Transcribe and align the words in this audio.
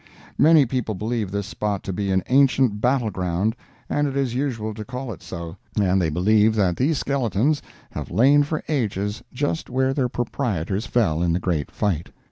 Many 0.39 0.65
people 0.65 0.95
believe 0.95 1.29
this 1.29 1.45
spot 1.45 1.83
to 1.83 1.93
be 1.93 2.09
an 2.09 2.23
ancient 2.27 2.81
battle 2.81 3.11
ground, 3.11 3.55
and 3.87 4.07
it 4.07 4.17
is 4.17 4.33
usual 4.33 4.73
to 4.73 4.83
call 4.83 5.13
it 5.13 5.21
so, 5.21 5.57
and 5.79 6.01
they 6.01 6.09
believe 6.09 6.55
that 6.55 6.75
these 6.75 6.97
skeletons 6.97 7.61
have 7.91 8.09
lain 8.09 8.41
for 8.41 8.63
ages 8.67 9.21
just 9.31 9.69
where 9.69 9.93
their 9.93 10.09
proprietors 10.09 10.87
fell 10.87 11.21
in 11.21 11.33
the 11.33 11.39
great 11.39 11.69
fight. 11.69 12.09